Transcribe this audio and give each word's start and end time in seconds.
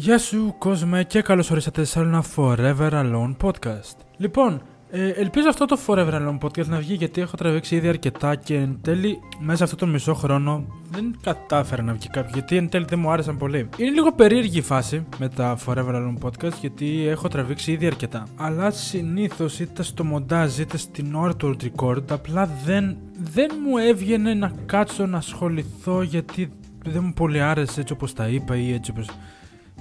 Γεια 0.00 0.18
σου 0.18 0.54
κόσμε 0.58 1.04
και 1.04 1.22
καλώς 1.22 1.50
ορίσατε 1.50 1.84
σε 1.84 1.98
άλλο 1.98 2.08
ένα 2.08 2.24
Forever 2.36 2.90
Alone 2.90 3.36
podcast. 3.42 3.96
Λοιπόν, 4.16 4.62
ε, 4.90 5.08
ελπίζω 5.08 5.48
αυτό 5.48 5.64
το 5.64 5.78
Forever 5.86 6.12
Alone 6.12 6.38
podcast 6.38 6.66
να 6.66 6.78
βγει 6.78 6.94
γιατί 6.94 7.20
έχω 7.20 7.36
τραβήξει 7.36 7.76
ήδη 7.76 7.88
αρκετά 7.88 8.34
και 8.34 8.54
εν 8.54 8.78
τέλει 8.82 9.18
μέσα 9.38 9.64
αυτό 9.64 9.76
τον 9.76 9.90
μισό 9.90 10.14
χρόνο 10.14 10.64
δεν 10.90 11.16
κατάφερα 11.22 11.82
να 11.82 11.92
βγει 11.92 12.08
κάποιο 12.08 12.30
γιατί 12.34 12.56
εν 12.56 12.68
τέλει 12.68 12.84
δεν 12.88 12.98
μου 12.98 13.10
άρεσαν 13.10 13.36
πολύ. 13.36 13.68
Είναι 13.76 13.90
λίγο 13.90 14.12
περίεργη 14.12 14.58
η 14.58 14.62
φάση 14.62 15.06
με 15.18 15.28
τα 15.28 15.58
Forever 15.66 15.94
Alone 15.94 16.18
podcast 16.22 16.54
γιατί 16.60 17.06
έχω 17.06 17.28
τραβήξει 17.28 17.72
ήδη 17.72 17.86
αρκετά. 17.86 18.26
Αλλά 18.36 18.70
συνήθως 18.70 19.60
είτε 19.60 19.82
στο 19.82 20.04
μοντάζ 20.04 20.58
είτε 20.58 20.76
στην 20.76 21.14
ώρα 21.14 21.36
του 21.36 21.56
record 21.62 22.10
απλά 22.10 22.50
δεν, 22.64 22.96
δεν 23.18 23.50
μου 23.64 23.78
έβγαινε 23.78 24.34
να 24.34 24.52
κάτσω 24.66 25.06
να 25.06 25.16
ασχοληθώ 25.16 26.02
γιατί 26.02 26.50
δεν 26.84 27.02
μου 27.04 27.12
πολύ 27.12 27.40
άρεσε 27.40 27.80
έτσι 27.80 27.92
όπως 27.92 28.12
τα 28.12 28.28
είπα 28.28 28.56
ή 28.56 28.72
έτσι 28.72 28.90
όπως 28.90 29.08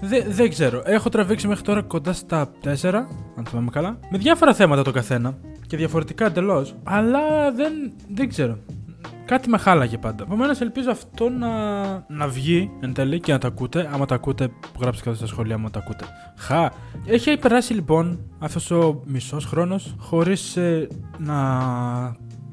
Δε, 0.02 0.22
δεν 0.28 0.50
ξέρω. 0.50 0.82
Έχω 0.86 1.10
τραβήξει 1.10 1.48
μέχρι 1.48 1.64
τώρα 1.64 1.82
κοντά 1.82 2.14
στα 2.14 2.52
4, 2.64 2.94
αν 3.36 3.46
θυμάμαι 3.46 3.70
καλά. 3.72 4.00
Με 4.10 4.18
διάφορα 4.18 4.54
θέματα 4.54 4.82
το 4.82 4.92
καθένα 4.92 5.38
και 5.68 5.78
διαφορετικά 5.78 6.26
εντελώς. 6.26 6.76
Αλλά 6.84 7.52
δεν, 7.52 7.74
δεν 8.10 8.30
ξέρω. 8.30 8.58
Κάτι 9.26 9.50
με 9.50 9.58
χάλαγε 9.58 9.98
πάντα. 9.98 10.24
Επομένως, 10.24 10.62
ελπίζω 10.62 10.92
αυτό 10.92 11.30
να, 11.30 11.50
να 12.08 12.28
βγει 12.28 12.72
εν 12.80 12.94
τέλει 12.94 13.20
και 13.20 13.32
να 13.32 13.38
τα 13.38 13.48
ακούτε. 13.48 13.90
Άμα 13.94 14.06
τα 14.06 14.16
ακούτε, 14.16 14.50
γράψτε 14.80 15.04
κάτω 15.04 15.18
στα 15.18 15.28
σχόλια, 15.28 15.56
άμα 15.56 15.70
τα 15.70 15.80
ακούτε. 15.80 16.06
Χα. 16.38 16.70
Έχει 17.06 17.38
περάσει 17.38 17.74
λοιπόν 17.74 18.20
αυτός 18.40 18.72
ο 18.72 19.02
μισός 19.06 19.46
χρόνος 19.46 19.96
χωρίς 19.98 20.58
ε, 20.58 20.88
να 21.18 21.36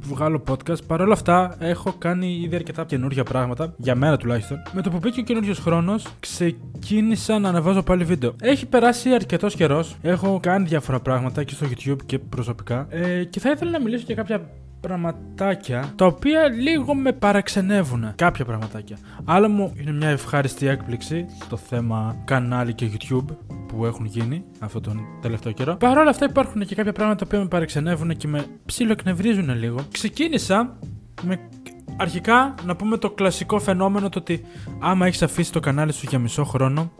βγάλω 0.05 0.43
podcast. 0.49 0.87
Παρ' 0.87 1.01
όλα 1.01 1.13
αυτά, 1.13 1.57
έχω 1.59 1.95
κάνει 1.99 2.41
ήδη 2.45 2.57
αρκετά 2.57 2.85
καινούργια 2.85 3.23
πράγματα, 3.23 3.75
για 3.77 3.95
μένα 3.95 4.17
τουλάχιστον. 4.17 4.63
Με 4.73 4.83
το 4.83 4.91
που 4.91 4.99
μπήκε 4.99 5.21
ο 5.21 5.23
καινούριος 5.23 5.59
χρόνος, 5.59 6.07
ξεκίνησα 6.21 7.39
να 7.39 7.49
ανεβάζω 7.49 7.83
πάλι 7.83 8.05
βίντεο. 8.05 8.35
Έχει 8.41 8.67
περάσει 8.67 9.11
αρκετός 9.11 9.55
καιρός, 9.55 9.97
έχω 10.03 10.39
κάνει 10.43 10.67
διάφορα 10.67 11.01
πράγματα 11.01 11.45
και 11.45 11.55
στο 11.55 11.67
YouTube 11.67 11.99
και 12.07 12.19
προσωπικά. 12.19 12.87
Ε, 12.91 13.25
και 13.25 13.41
θα 13.41 13.51
ήθελα 13.51 13.71
να 13.71 13.81
μιλήσω 13.81 14.05
για 14.07 14.15
κάποια 14.15 14.49
πραγματάκια 14.87 15.93
τα 15.97 16.07
οποία 16.07 16.49
λίγο 16.49 16.95
με 16.95 17.13
παραξενεύουν. 17.13 18.13
Κάποια 18.15 18.45
πραγματάκια. 18.45 18.99
Άλλο 19.25 19.49
μου 19.49 19.73
είναι 19.81 19.93
μια 19.93 20.09
ευχάριστη 20.09 20.67
έκπληξη 20.67 21.27
στο 21.45 21.57
θέμα 21.57 22.17
κανάλι 22.25 22.75
και 22.75 22.91
YouTube 22.93 23.37
που 23.69 23.85
έχουν 23.85 24.05
γίνει 24.05 24.45
αυτόν 24.59 24.83
τον 24.83 25.01
τελευταίο 25.21 25.53
καιρό. 25.53 25.77
Παρ' 25.77 25.99
όλα 25.99 26.11
αυτά 26.11 26.25
υπάρχουν 26.25 26.67
και 26.67 26.75
κάποια 26.75 26.93
πράγματα 26.93 27.27
που 27.27 27.37
με 27.37 27.47
παραξενεύουν 27.47 28.17
και 28.17 28.29
με 28.29 28.47
ψιλοεκνευρίζουν 28.67 29.55
λίγο. 29.55 29.79
Ξεκίνησα 29.93 30.79
με 31.23 31.39
αρχικά 31.97 32.55
να 32.65 32.77
πούμε 32.77 32.97
το 32.97 33.11
κλασικό 33.11 33.59
φαινόμενο 33.59 34.09
το 34.09 34.19
ότι 34.19 34.45
άμα 34.81 35.07
έχεις 35.07 35.23
αφήσει 35.23 35.53
το 35.53 35.61
κανάλι 35.61 35.93
σου 35.93 36.07
για 36.09 36.19
μισό 36.19 36.45
χρόνο 36.45 36.93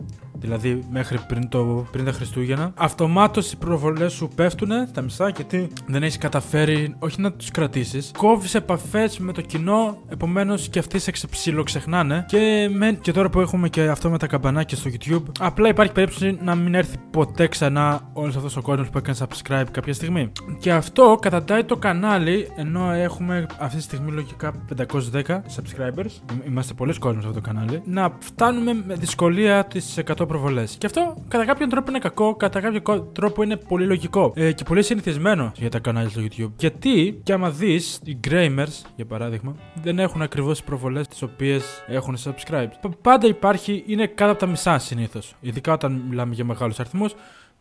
δηλαδή 0.45 0.83
μέχρι 0.91 1.19
πριν, 1.27 1.49
το, 1.49 1.87
πριν 1.91 2.05
τα 2.05 2.11
Χριστούγεννα, 2.11 2.71
αυτομάτως 2.75 3.51
οι 3.51 3.57
προβολές 3.57 4.13
σου 4.13 4.29
πέφτουν 4.35 4.69
τα 4.93 5.01
μισά 5.01 5.29
γιατί 5.29 5.67
δεν 5.87 6.03
έχεις 6.03 6.17
καταφέρει 6.17 6.95
όχι 6.99 7.21
να 7.21 7.31
τους 7.31 7.51
κρατήσεις. 7.51 8.11
Κόβεις 8.17 8.55
επαφές 8.55 9.19
με 9.19 9.33
το 9.33 9.41
κοινό, 9.41 9.97
επομένως 10.07 10.69
και 10.69 10.79
αυτοί 10.79 10.99
σε 10.99 11.11
ξεχνάνε. 11.63 12.25
Και, 12.27 12.69
με, 12.73 12.97
και 13.01 13.11
τώρα 13.11 13.29
που 13.29 13.39
έχουμε 13.39 13.69
και 13.69 13.81
αυτό 13.81 14.09
με 14.09 14.17
τα 14.17 14.27
καμπανάκια 14.27 14.77
στο 14.77 14.89
YouTube, 14.93 15.23
απλά 15.39 15.69
υπάρχει 15.69 15.91
περίπτωση 15.91 16.37
να 16.41 16.55
μην 16.55 16.73
έρθει 16.73 16.97
ποτέ 17.11 17.47
ξανά 17.47 18.09
όλος 18.13 18.35
αυτός 18.35 18.57
ο 18.57 18.61
κόσμος 18.61 18.89
που 18.89 18.97
έκανε 18.97 19.17
subscribe 19.19 19.65
κάποια 19.71 19.93
στιγμή. 19.93 20.31
Και 20.59 20.71
αυτό 20.71 21.17
καταντάει 21.21 21.63
το 21.63 21.77
κανάλι, 21.77 22.47
ενώ 22.55 22.91
έχουμε 22.91 23.45
αυτή 23.59 23.77
τη 23.77 23.83
στιγμή 23.83 24.11
λογικά 24.11 24.53
510 24.77 25.21
subscribers. 25.25 26.35
Είμαστε 26.47 26.73
πολλοί 26.73 26.99
κόσμοι 26.99 27.21
σε 27.21 27.27
αυτό 27.27 27.39
το 27.41 27.47
κανάλι. 27.47 27.81
Να 27.85 28.17
φτάνουμε 28.19 28.73
με 28.87 28.93
δυσκολία 28.93 29.65
τις 29.65 29.99
100 30.17 30.27
προβολές. 30.35 30.75
Και 30.77 30.85
αυτό 30.85 31.15
κατά 31.27 31.45
κάποιον 31.45 31.69
τρόπο 31.69 31.89
είναι 31.89 31.99
κακό, 31.99 32.35
κατά 32.35 32.59
κάποιο 32.59 33.01
τρόπο 33.01 33.43
είναι 33.43 33.55
πολύ 33.55 33.85
λογικό 33.85 34.33
ε, 34.35 34.51
και 34.51 34.63
πολύ 34.63 34.83
συνηθισμένο 34.83 35.51
για 35.55 35.69
τα 35.69 35.79
κανάλια 35.79 36.09
στο 36.09 36.21
YouTube. 36.21 36.51
Γιατί, 36.57 37.19
και 37.23 37.33
άμα 37.33 37.49
δεις, 37.49 37.99
οι 38.03 38.19
Gramers, 38.27 38.81
για 38.95 39.05
παράδειγμα, 39.05 39.55
δεν 39.81 39.99
έχουν 39.99 40.21
ακριβώς 40.21 40.57
τις 40.57 40.63
προβολές 40.65 41.07
τις 41.07 41.21
οποίες 41.21 41.83
έχουν 41.87 42.17
subscribe. 42.23 42.69
Πάντα 43.01 43.27
υπάρχει, 43.27 43.83
είναι 43.87 44.07
κάτω 44.07 44.31
από 44.31 44.39
τα 44.39 44.45
μισά 44.45 44.79
συνήθως. 44.79 45.35
Ειδικά 45.39 45.73
όταν 45.73 46.03
μιλάμε 46.09 46.33
για 46.33 46.45
μεγάλους 46.45 46.79
αριθμούς 46.79 47.13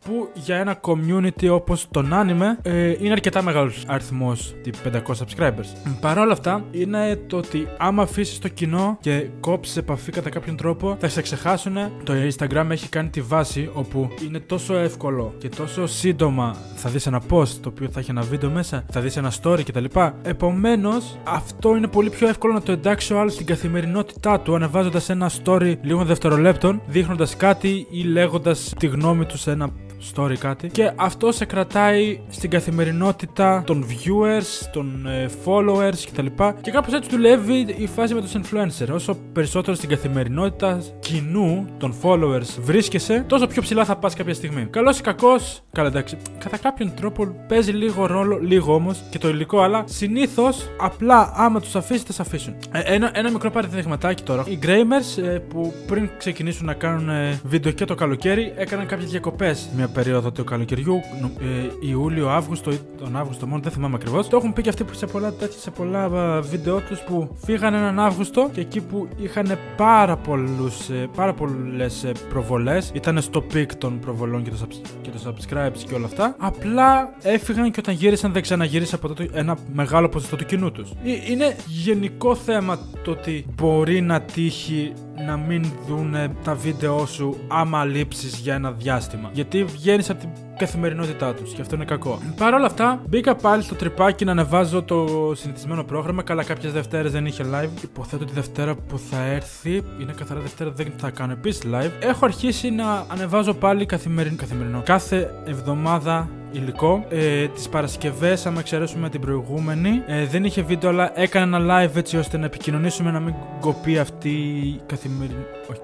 που 0.04 0.28
για 0.34 0.56
ένα 0.56 0.80
community 0.80 1.48
όπως 1.50 1.86
τον 1.90 2.10
anime 2.12 2.58
ε, 2.62 2.94
είναι 3.00 3.12
αρκετά 3.12 3.42
μεγάλος 3.42 3.84
αριθμός 3.86 4.54
500 4.92 4.98
subscribers. 4.98 5.96
Παρ' 6.00 6.18
όλα 6.18 6.32
αυτά 6.32 6.64
είναι 6.70 7.16
το 7.26 7.36
ότι 7.36 7.68
άμα 7.78 8.02
αφήσεις 8.02 8.38
το 8.38 8.48
κοινό 8.48 8.98
και 9.00 9.28
κόψεις 9.40 9.76
επαφή 9.76 10.12
κατά 10.12 10.30
κάποιον 10.30 10.56
τρόπο 10.56 10.96
θα 11.00 11.08
σε 11.08 11.22
ξεχάσουν. 11.22 11.76
Το 12.04 12.12
Instagram 12.12 12.66
έχει 12.70 12.88
κάνει 12.88 13.08
τη 13.08 13.20
βάση 13.20 13.70
όπου 13.72 14.08
είναι 14.26 14.40
τόσο 14.40 14.76
εύκολο 14.76 15.34
και 15.38 15.48
τόσο 15.48 15.86
σύντομα 15.86 16.56
θα 16.74 16.90
δεις 16.90 17.06
ένα 17.06 17.22
post 17.30 17.48
το 17.48 17.68
οποίο 17.68 17.88
θα 17.88 18.00
έχει 18.00 18.10
ένα 18.10 18.22
βίντεο 18.22 18.50
μέσα, 18.50 18.84
θα 18.90 19.00
δεις 19.00 19.16
ένα 19.16 19.32
story 19.42 19.60
κτλ. 19.64 19.84
Επομένως 20.22 21.18
αυτό 21.24 21.76
είναι 21.76 21.86
πολύ 21.86 22.10
πιο 22.10 22.28
εύκολο 22.28 22.52
να 22.52 22.62
το 22.62 22.72
εντάξει 22.72 23.12
ο 23.12 23.18
άλλος 23.20 23.32
στην 23.32 23.46
καθημερινότητά 23.46 24.40
του 24.40 24.54
ανεβάζοντας 24.54 25.08
ένα 25.08 25.30
story 25.44 25.74
λίγων 25.82 26.06
δευτερολέπτων 26.06 26.82
δείχνοντας 26.86 27.36
κάτι 27.36 27.86
ή 27.90 28.02
λέγοντας 28.02 28.72
τη 28.78 28.86
γνώμη 28.86 29.24
του 29.24 29.38
σε 29.38 29.50
ένα 29.50 29.70
story 30.14 30.34
κάτι. 30.38 30.68
Και 30.68 30.92
αυτό 30.96 31.32
σε 31.32 31.44
κρατάει 31.44 32.20
στην 32.28 32.50
καθημερινότητα 32.50 33.62
των 33.66 33.86
viewers, 33.88 34.68
των 34.72 35.06
ε, 35.06 35.28
followers 35.44 36.04
κτλ. 36.12 36.26
Και 36.60 36.70
κάπως 36.70 36.92
έτσι 36.92 37.10
δουλεύει 37.10 37.74
η 37.76 37.86
φάση 37.86 38.14
με 38.14 38.20
τους 38.20 38.32
influencer. 38.32 38.88
Όσο 38.92 39.16
περισσότερο 39.32 39.76
στην 39.76 39.88
καθημερινότητα 39.88 40.80
κοινού 41.00 41.66
των 41.78 41.94
followers 42.02 42.60
βρίσκεσαι, 42.60 43.24
τόσο 43.26 43.46
πιο 43.46 43.62
ψηλά 43.62 43.84
θα 43.84 43.96
πας 43.96 44.14
κάποια 44.14 44.34
στιγμή. 44.34 44.66
Καλός 44.70 44.98
ή 44.98 45.02
κακός, 45.02 45.62
καλά 45.72 45.88
εντάξει, 45.88 46.16
κατά 46.38 46.56
κάποιον 46.56 46.94
τρόπο 46.94 47.26
παίζει 47.48 47.70
λίγο 47.70 48.06
ρόλο, 48.06 48.38
λίγο 48.38 48.74
όμως 48.74 49.02
και 49.10 49.18
το 49.18 49.28
υλικό, 49.28 49.60
αλλά 49.60 49.84
συνήθως 49.86 50.68
απλά 50.80 51.32
άμα 51.34 51.60
τους 51.60 51.76
αφήσει, 51.76 52.04
θα 52.06 52.12
σε 52.12 52.22
αφήσουν. 52.22 52.54
Ε, 52.72 52.80
ένα, 52.80 53.10
ένα 53.14 53.30
μικρό 53.30 53.50
παραδειγματάκι 53.50 54.22
τώρα. 54.22 54.44
Οι 54.46 54.58
Gramers 54.62 55.22
ε, 55.22 55.38
που 55.38 55.74
πριν 55.86 56.10
ξεκινήσουν 56.18 56.66
να 56.66 56.74
κάνουν 56.74 57.08
ε, 57.08 57.40
βίντεο 57.44 57.72
και 57.72 57.84
το 57.84 57.94
καλοκαίρι 57.94 58.52
έκαναν 58.56 58.86
κάποιες 58.86 59.10
διακοπές 59.10 59.68
μια 59.76 59.88
περίοδο 59.94 60.32
του 60.32 60.44
καλοκαιριού, 60.44 61.00
ε, 61.40 61.88
Ιούλιο, 61.88 62.28
Αύγουστο 62.28 62.70
ή 62.70 62.78
τον 62.98 63.16
Αύγουστο 63.16 63.46
μόνο, 63.46 63.62
δεν 63.62 63.72
θυμάμαι 63.72 63.94
ακριβώς. 63.94 64.28
Το 64.28 64.36
έχουν 64.36 64.52
πει 64.52 64.62
και 64.62 64.68
αυτοί 64.68 64.84
που 64.84 64.94
σε 64.94 65.06
πολλά 65.06 65.32
τέτοια, 65.32 65.58
σε 65.58 65.70
πολλά 65.70 66.08
βίντεο 66.40 66.80
τους 66.80 67.00
που 67.00 67.36
φύγανε 67.44 67.76
έναν 67.76 67.98
Αύγουστο 67.98 68.50
και 68.52 68.60
εκεί 68.60 68.80
που 68.80 69.08
είχαν 69.16 69.58
πάρα, 69.76 70.16
πολλούς, 70.16 70.88
ε, 70.88 71.08
πάρα 71.16 71.34
πολλές 71.34 72.04
ε, 72.04 72.12
προβολές, 72.28 72.90
ήταν 72.94 73.20
στο 73.20 73.40
peak 73.40 73.74
των 73.74 73.98
προβολών 73.98 74.42
και 74.42 74.50
των, 74.50 74.68
και 75.02 75.10
το 75.10 75.18
subscribes 75.26 75.84
και 75.88 75.94
όλα 75.94 76.06
αυτά. 76.06 76.36
Απλά 76.38 77.14
έφυγαν 77.22 77.70
και 77.70 77.80
όταν 77.80 77.94
γύρισαν 77.94 78.32
δεν 78.32 78.42
ξαναγύρισε 78.42 78.94
από 78.94 79.08
τότε 79.08 79.28
ένα 79.32 79.56
μεγάλο 79.72 80.08
ποσοστό 80.08 80.36
του 80.36 80.44
κοινού 80.44 80.72
τους. 80.72 80.90
Ε, 80.90 81.32
είναι 81.32 81.56
γενικό 81.66 82.34
θέμα 82.34 82.78
το 83.04 83.10
ότι 83.10 83.44
μπορεί 83.54 84.00
να 84.00 84.20
τύχει 84.20 84.92
να 85.26 85.36
μην 85.36 85.72
δουν 85.86 86.14
τα 86.44 86.54
βίντεο 86.54 87.06
σου 87.06 87.36
άμα 87.48 87.84
λείψεις 87.84 88.38
για 88.38 88.54
ένα 88.54 88.72
διάστημα. 88.72 89.30
Γιατί 89.32 89.64
βγαίνεις 89.64 90.10
από 90.10 90.20
την 90.20 90.28
καθημερινότητά 90.58 91.34
τους 91.34 91.52
και 91.52 91.60
αυτό 91.60 91.74
είναι 91.74 91.84
κακό. 91.84 92.18
Παρ' 92.36 92.54
όλα 92.54 92.66
αυτά, 92.66 93.02
μπήκα 93.08 93.34
πάλι 93.34 93.62
στο 93.62 93.74
τρυπάκι 93.74 94.24
να 94.24 94.30
ανεβάζω 94.30 94.82
το 94.82 95.06
συνηθισμένο 95.34 95.84
πρόγραμμα. 95.84 96.22
Καλά, 96.22 96.44
κάποιες 96.44 96.72
Δευτέρες 96.72 97.12
δεν 97.12 97.26
είχε 97.26 97.44
live. 97.52 97.82
Υποθέτω 97.82 98.24
τη 98.24 98.32
Δευτέρα 98.32 98.74
που 98.74 98.98
θα 98.98 99.22
έρθει, 99.22 99.82
είναι 100.00 100.12
καθαρά 100.16 100.40
Δευτέρα, 100.40 100.70
δεν 100.70 100.92
θα 100.96 101.10
κάνω 101.10 101.32
επίσης 101.32 101.62
live. 101.72 101.90
Έχω 102.00 102.24
αρχίσει 102.24 102.70
να 102.70 103.04
ανεβάζω 103.08 103.54
πάλι 103.54 103.86
καθημερινό. 103.86 104.36
καθημερινό. 104.36 104.82
Κάθε 104.84 105.30
εβδομάδα 105.46 106.28
υλικό. 106.52 107.04
Ε, 107.08 107.48
Τις 107.48 107.68
Παρασκευές, 107.68 108.46
άμα 108.46 108.60
εξαιρέσουμε 108.60 109.08
την 109.08 109.20
προηγούμενη, 109.20 110.02
ε, 110.06 110.26
δεν 110.26 110.44
είχε 110.44 110.62
βίντεο, 110.62 110.90
αλλά 110.90 111.20
έκανα 111.20 111.56
ένα 111.56 111.86
live 111.86 111.96
έτσι 111.96 112.16
ώστε 112.16 112.36
να 112.38 112.44
επικοινωνήσουμε 112.44 113.10
να 113.10 113.20
μην 113.20 113.34
κοπεί 113.60 113.98
αυτή 113.98 114.28
η 114.28 114.80
καθημερινή. 114.86 115.44
Όχι, 115.70 115.80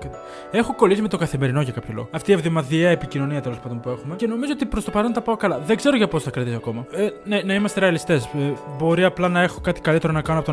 Έχω 0.51 0.75
κολλήσει 0.75 1.03
με 1.03 1.09
το 1.09 1.17
καθημερινό 1.17 1.61
για 1.61 1.73
κάποιο 1.73 1.95
λόγο. 1.95 2.09
Αυτή 2.11 2.31
η 2.31 2.35
εβδομαδιαία 2.35 2.91
επικοινωνία 2.91 3.41
τέλος 3.41 3.59
πάντων 3.59 3.81
που 3.81 3.89
έχουμε. 3.89 4.17
Και 4.17 4.27
νομίζω 4.27 4.53
ότι 4.53 4.67
προς 4.67 4.85
το 4.85 4.91
παρόν 4.91 5.13
τα 5.13 5.21
πάω 5.21 5.37
καλά. 5.37 5.59
Δεν 5.59 5.77
ξέρω 5.77 5.97
για 5.97 6.09
πώς 6.09 6.23
θα 6.23 6.31
κρατήσει 6.31 6.55
ακόμα. 6.55 6.87
Ε, 6.91 7.09
ναι, 7.25 7.43
να 7.45 7.55
είμαστε 7.55 7.81
ρεαλιστές. 7.81 8.25
Ε, 8.25 8.53
μπορεί 8.79 9.05
απλά 9.05 9.29
να 9.29 9.43
έχω 9.43 9.61
κάτι 9.61 9.81
καλύτερο 9.81 10.13
να 10.13 10.23
κάνω 10.23 10.39
από 10.39 10.53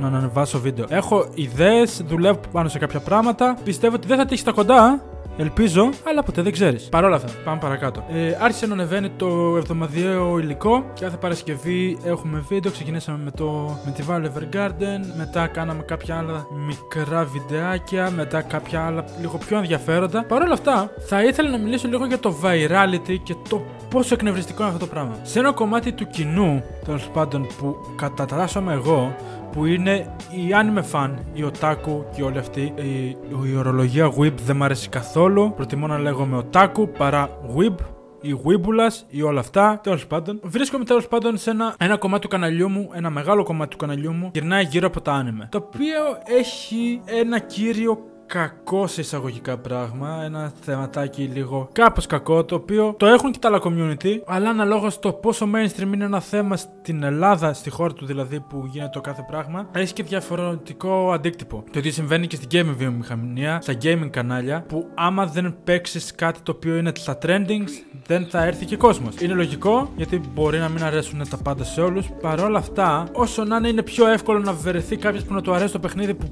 να, 0.00 0.10
να 0.10 0.16
ανεβάσω 0.16 0.60
βίντεο. 0.60 0.86
Έχω 0.88 1.28
ιδέες, 1.34 2.02
δουλεύω 2.06 2.40
πάνω 2.52 2.68
σε 2.68 2.78
κάποια 2.78 3.00
πράγματα. 3.00 3.56
Πιστεύω 3.64 3.94
ότι 3.94 4.06
δεν 4.06 4.16
θα 4.16 4.24
τύχει 4.24 4.40
στα 4.40 4.52
κοντά. 4.52 5.02
Ελπίζω, 5.36 5.90
αλλά 6.08 6.22
ποτέ 6.22 6.42
δεν 6.42 6.52
ξέρεις. 6.52 6.88
Παρ' 6.88 7.04
όλα 7.04 7.16
αυτά, 7.16 7.32
πάμε 7.44 7.58
παρακάτω. 7.60 8.04
Ε, 8.12 8.36
άρχισε 8.40 8.66
να 8.66 8.72
ανεβαίνει 8.72 9.10
το 9.10 9.56
εβδομαδιαίο 9.56 10.38
υλικό. 10.38 10.84
Κάθε 11.00 11.16
Παρασκευή 11.16 11.98
έχουμε 12.04 12.44
βίντεο. 12.48 12.72
Ξεκινήσαμε 12.72 13.18
με, 13.24 13.30
το, 13.30 13.78
με 13.84 13.90
τη 13.90 14.04
Valley 14.08 14.24
Evergarden. 14.24 15.00
Μετά 15.16 15.46
κάναμε 15.46 15.82
κάποια 15.82 16.18
άλλα 16.18 16.46
μικρά 16.66 17.24
βιντεάκια. 17.24 18.10
Μετά 18.10 18.42
κάποια 18.42 18.84
άλλα 18.86 19.04
λίγο 19.20 19.38
πιο 19.38 19.56
ενδιαφέροντα. 19.56 20.24
Παρ' 20.24 20.42
όλα 20.42 20.52
αυτά, 20.52 20.90
θα 21.08 21.24
ήθελα 21.24 21.50
να 21.50 21.58
μιλήσω 21.58 21.88
λίγο 21.88 22.06
για 22.06 22.18
το 22.18 22.34
virality 22.42 23.16
και 23.22 23.34
το 23.48 23.62
πόσο 23.94 24.14
εκνευριστικό 24.14 24.62
είναι 24.62 24.72
αυτό 24.72 24.86
το 24.86 24.92
πράγμα. 24.92 25.14
Σε 25.22 25.38
ένα 25.38 25.52
κομμάτι 25.52 25.92
του 25.92 26.06
κοινού, 26.06 26.62
τέλος 26.84 27.08
πάντων, 27.08 27.46
που 27.58 27.76
κατατάσσομαι 27.96 28.72
εγώ, 28.72 29.16
που 29.52 29.64
είναι 29.64 30.14
η 30.30 30.48
anime 30.50 30.92
fan, 30.92 31.10
η 31.32 31.44
otaku 31.52 32.02
και 32.16 32.22
όλοι 32.22 32.38
αυτοί. 32.38 32.60
Η, 32.76 33.16
η 33.52 33.56
ορολογία 33.56 34.12
Weeb 34.18 34.32
δεν 34.32 34.56
μου 34.56 34.64
αρέσει 34.64 34.88
καθόλου. 34.88 35.52
Προτιμώ 35.56 35.86
να 35.86 35.98
λέγομαι 35.98 36.44
otaku 36.50 36.88
παρά 36.98 37.28
Weeb 37.56 37.74
ή 38.20 38.36
Weebula 38.44 38.90
ή 39.08 39.22
όλα 39.22 39.40
αυτά. 39.40 39.80
Τέλος 39.82 40.06
πάντων, 40.06 40.40
βρίσκομαι 40.42 40.84
τέλος 40.84 41.08
πάντων 41.08 41.36
σε 41.36 41.50
ένα, 41.50 41.74
ένα 41.78 41.96
κομμάτι 41.96 42.22
του 42.22 42.28
καναλιού 42.28 42.68
μου, 42.68 42.90
ένα 42.94 43.10
μεγάλο 43.10 43.42
κομμάτι 43.42 43.70
του 43.70 43.76
καναλιού 43.76 44.12
μου, 44.12 44.30
γυρνάει 44.32 44.64
γύρω 44.64 44.86
από 44.86 45.00
τα 45.00 45.24
anime. 45.24 45.46
Το 45.48 45.58
οποίο 45.58 46.00
έχει 46.38 47.00
ένα 47.04 47.38
κύριο 47.38 47.98
κακό 48.34 48.86
σε 48.86 49.00
εισαγωγικά 49.00 49.58
πράγμα. 49.58 50.22
Ένα 50.24 50.52
θεματάκι 50.60 51.22
λίγο 51.22 51.68
κάπως 51.72 52.06
κακό, 52.06 52.44
το 52.44 52.54
οποίο 52.54 52.94
το 52.98 53.06
έχουν 53.06 53.32
και 53.32 53.38
τα 53.38 53.48
άλλα 53.48 53.60
community, 53.64 54.18
αλλά 54.26 54.48
αναλόγως 54.48 54.98
το 54.98 55.12
πόσο 55.12 55.48
mainstream 55.54 55.92
είναι 55.94 56.04
ένα 56.04 56.20
θέμα 56.20 56.56
στην 56.56 57.02
Ελλάδα, 57.02 57.52
στη 57.52 57.70
χώρα 57.70 57.92
του 57.92 58.06
δηλαδή 58.06 58.40
που 58.40 58.66
γίνεται 58.66 58.90
το 58.92 59.00
κάθε 59.00 59.24
πράγμα, 59.28 59.68
έχει 59.72 59.92
και 59.92 60.02
διαφορετικό 60.02 61.12
αντίκτυπο. 61.12 61.64
Το 61.70 61.78
ίδιο 61.78 61.92
συμβαίνει 61.92 62.26
και 62.26 62.36
στην 62.36 62.48
gaming 62.52 62.74
βιομηχανία, 62.76 63.60
στα 63.62 63.72
gaming 63.82 64.08
κανάλια, 64.10 64.64
που 64.68 64.88
άμα 64.94 65.26
δεν 65.26 65.56
παίξεις 65.64 66.14
κάτι 66.14 66.40
το 66.42 66.52
οποίο 66.52 66.76
είναι 66.76 66.92
στα 66.94 67.18
trendings, 67.22 67.70
δεν 68.06 68.26
θα 68.30 68.44
έρθει 68.44 68.64
και 68.64 68.76
κόσμος. 68.76 69.14
Είναι 69.20 69.34
λογικό, 69.34 69.90
γιατί 69.96 70.20
μπορεί 70.34 70.58
να 70.58 70.68
μην 70.68 70.84
αρέσουν 70.84 71.28
τα 71.28 71.36
πάντα 71.36 71.64
σε 71.64 71.80
όλους. 71.80 72.06
Παρ' 72.20 72.40
όλα 72.40 72.58
αυτά, 72.58 73.06
όσο 73.12 73.44
να 73.44 73.56
είναι, 73.56 73.68
είναι 73.68 73.82
πιο 73.82 74.08
εύκολο 74.08 74.38
να 74.38 74.52
βρεθεί 74.52 74.96
κάποιος 74.96 75.24
που 75.24 75.34
να 75.34 75.40
του 75.40 75.52
αρέσει 75.52 75.72
το 75.72 75.78
παιχνίδι 75.78 76.14
που 76.14 76.26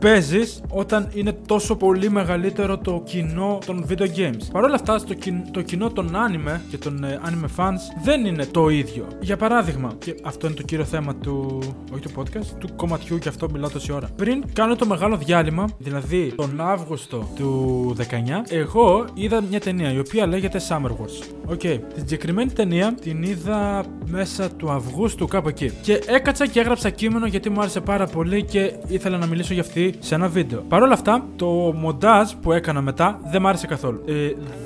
παίζεις 0.00 0.62
όταν 0.68 1.08
είναι 1.14 1.32
τόσο 1.46 1.76
πολύ 1.76 2.10
μεγαλύτερο 2.10 2.78
το 2.78 3.02
κοινό 3.04 3.58
των 3.66 3.86
video 3.88 4.16
games. 4.16 4.42
Παρ' 4.52 4.64
όλα 4.64 4.74
αυτά, 4.74 4.98
στο 4.98 5.14
το 5.50 5.62
κοινό 5.62 5.90
των 5.90 6.10
anime 6.12 6.60
και 6.70 6.78
των 6.78 7.04
ε, 7.04 7.20
anime 7.24 7.60
fans 7.64 8.02
δεν 8.04 8.24
είναι 8.24 8.46
το 8.46 8.68
ίδιο. 8.68 9.06
Για 9.20 9.36
παράδειγμα, 9.36 9.94
και 9.98 10.14
αυτό 10.24 10.46
είναι 10.46 10.56
το 10.56 10.62
κύριο 10.62 10.84
θέμα 10.84 11.14
του, 11.14 11.58
όχι 11.92 12.02
του 12.02 12.10
podcast, 12.16 12.46
του 12.58 12.68
κομματιού 12.76 13.18
και 13.18 13.28
αυτό 13.28 13.50
μιλάω 13.50 13.70
τόση 13.70 13.92
ώρα. 13.92 14.08
Πριν 14.16 14.44
κάνω 14.52 14.76
το 14.76 14.86
μεγάλο 14.86 15.16
διάλειμμα, 15.16 15.64
δηλαδή 15.78 16.32
τον 16.36 16.60
Αύγουστο 16.60 17.28
του 17.36 17.94
19, 17.98 18.02
εγώ 18.48 19.04
είδα 19.14 19.42
μια 19.50 19.60
ταινία 19.60 19.92
η 19.92 19.98
οποία 19.98 20.26
λέγεται 20.26 20.60
Summer 20.68 20.90
Wars. 20.90 21.28
OK, 21.46 21.60
okay. 21.62 21.78
την 21.94 21.98
συγκεκριμένη 21.98 22.50
ταινία 22.50 22.94
την 23.00 23.22
είδα 23.22 23.84
μέσα 24.06 24.50
του 24.50 24.70
Αυγούστου 24.70 25.26
κάπου 25.26 25.48
εκεί. 25.48 25.72
Και 25.82 26.02
έκατσα 26.06 26.46
και 26.46 26.60
έγραψα 26.60 26.90
κείμενο 26.90 27.26
γιατί 27.26 27.50
μου 27.50 27.60
άρεσε 27.60 27.80
πάρα 27.80 28.06
πολύ 28.06 28.44
και 28.44 28.72
ήθελα 28.86 29.18
να 29.18 29.26
μιλήσω 29.26 29.52
για 29.52 29.62
αυτή 29.62 29.87
σε 29.98 30.14
ένα 30.14 30.28
βίντεο. 30.28 30.64
Παρ' 30.68 30.82
όλα 30.82 30.92
αυτά, 30.92 31.24
το 31.36 31.46
μοντάζ 31.76 32.32
που 32.42 32.52
έκανα 32.52 32.80
μετά 32.80 33.20
δεν 33.30 33.42
μ' 33.42 33.46
άρεσε 33.46 33.66
καθόλου. 33.66 34.02
Ε, 34.06 34.12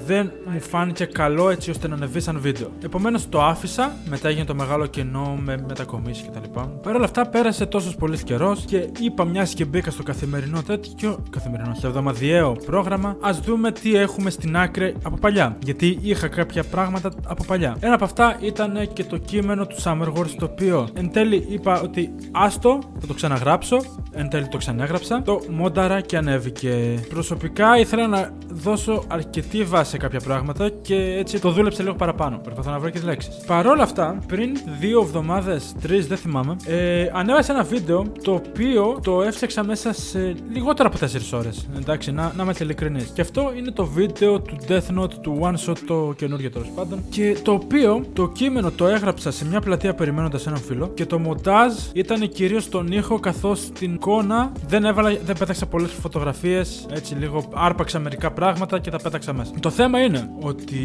δεν 0.07 0.33
μου 0.47 0.61
φάνηκε 0.61 1.05
καλό 1.05 1.51
έτσι 1.51 1.71
ώστε 1.71 1.89
να 1.89 1.95
ανεβεί 1.95 2.21
σαν 2.21 2.39
βίντεο. 2.41 2.71
Επομένως 2.85 3.29
το 3.29 3.43
άφησα, 3.43 3.93
μετά 4.09 4.29
έγινε 4.29 4.45
το 4.45 4.55
μεγάλο 4.55 4.87
κενό 4.87 5.39
με 5.45 5.65
μετακομίσεις 5.69 6.25
κτλ. 6.25 6.61
Παρ' 6.83 6.95
όλα 6.95 7.05
αυτά, 7.05 7.27
πέρασε 7.27 7.67
τόσος 7.67 7.95
πολύς 7.95 8.23
καιρός 8.23 8.65
και 8.65 8.89
είπα 9.01 9.25
μιας 9.25 9.55
και 9.55 9.65
μπήκα 9.65 9.91
στο 9.91 10.03
καθημερινό 10.03 10.63
τέτοιο. 10.63 11.23
Καθημερινό, 11.31 11.75
στο 11.75 11.87
εβδομαδιαίο 11.87 12.53
πρόγραμμα. 12.67 13.09
Ας 13.09 13.31
δούμε 13.45 13.73
τι 13.73 13.97
έχουμε 13.97 14.31
στην 14.31 14.57
άκρη 14.57 14.95
από 15.03 15.17
παλιά. 15.17 15.57
Γιατί 15.65 15.99
είχα 16.03 16.29
κάποια 16.29 16.65
πράγματα 16.65 17.11
από 17.27 17.45
παλιά. 17.45 17.77
Ένα 17.81 17.95
από 17.95 18.05
αυτά 18.05 18.37
ήταν 18.41 18.89
και 18.93 19.05
το 19.05 19.17
κείμενο 19.17 19.67
του 19.67 19.77
Summer 19.83 20.13
Wars, 20.17 20.31
το 20.39 20.49
οποίο 20.53 20.89
εν 20.95 21.11
τέλει 21.13 21.47
είπα 21.49 21.81
ότι 21.81 22.15
άστο, 22.33 22.79
θα 23.01 23.07
το 23.07 23.15
ξαναγράψω. 23.15 23.77
Εν 24.13 24.29
τέλει 24.29 24.49
το 24.49 24.57
ξανέγραψα 24.57 25.12
το 25.21 25.41
μόνταρα 25.51 26.01
και 26.01 26.17
ανέβηκε. 26.17 27.05
Προσωπικά 27.09 27.79
ήθελα 27.79 28.07
να 28.07 28.33
δώσω 28.49 29.05
αρκετή 29.09 29.65
βάση 29.65 29.91
σε 29.91 29.97
κάποια 29.97 30.21
πράγματα 30.21 30.69
και 30.83 30.95
έτσι 30.95 31.41
το 31.41 31.51
δούλεψε 31.51 31.83
λίγο 31.83 31.95
παραπάνω. 31.95 32.39
Προσπαθώ 32.43 32.71
να 32.71 32.79
βρω 32.79 32.91
και 32.91 32.99
τις 32.99 33.07
λέξεις. 33.07 33.45
Παρ' 33.47 33.67
όλα 33.67 33.83
αυτά, 33.83 34.19
πριν 34.27 34.57
δύο 34.81 35.01
εβδομάδες, 35.01 35.75
τρεις, 35.83 36.07
δεν 36.07 36.17
θυμάμαι, 36.19 36.57
ε, 36.67 37.11
ανέβασα 37.13 37.53
ένα 37.53 37.63
βίντεο 37.63 38.07
το 38.23 38.33
οποίο 38.33 38.99
το 39.03 39.23
έφτιαξα 39.23 39.65
μέσα 39.65 39.93
σε 39.93 40.35
λιγότερο 40.53 40.89
από 40.89 40.99
4 40.99 41.33
ώρες. 41.33 41.69
Εντάξει, 41.77 42.13
να, 42.13 42.33
να 42.37 42.43
είμαστε 42.43 42.65
ειλικρινεί. 42.65 43.03
Και 43.15 43.21
αυτό 43.21 43.53
είναι 43.57 43.71
το 43.71 43.87
βίντεο 43.87 44.41
του 44.41 44.57
Death 44.69 45.01
Note 45.01 45.15
του 45.21 45.39
One 45.43 45.71
Shot, 45.71 45.77
το 45.87 46.13
καινούργιο 46.17 46.51
τέλος 46.51 46.69
πάντων. 46.75 47.05
Και 47.11 47.37
το 47.43 47.53
οποίο 47.53 48.05
το 48.13 48.29
κείμενο 48.29 48.71
το 48.71 48.87
έγραψα 48.87 49.31
σε 49.31 49.47
μια 49.47 49.61
πλατεία 49.61 49.95
περιμένοντας 49.95 50.47
έναν 50.47 50.59
φίλο 50.61 50.89
και 50.89 51.07
το 51.07 51.19
μοντάζ 51.19 51.73
ήταν 51.93 52.29
κυρίως 52.29 52.69
τον 52.69 52.87
ήχο 52.87 53.21
καθώς 53.21 53.71
την 53.79 53.95
εικόνα 53.95 54.53
δεν 54.67 54.85
έβαλα 54.85 55.02
δεν 55.25 55.39
πέταξα 55.39 55.67
πολλές 55.67 55.91
φωτογραφίες. 55.93 56.87
Έτσι 56.91 57.15
λίγο 57.15 57.45
άρπαξα 57.55 57.99
μερικά 57.99 58.31
πράγματα 58.31 58.79
και 58.79 58.91
τα 58.91 58.99
πέταξα 58.99 59.33
μέσα. 59.33 59.53
Το 59.61 59.71
θέμα 59.71 60.01
είναι 60.01 60.31
ότι 60.41 60.77